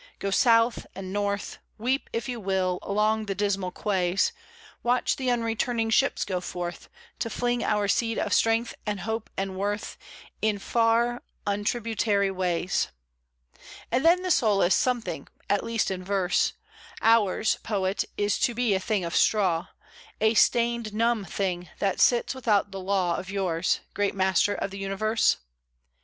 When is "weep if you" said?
1.77-2.39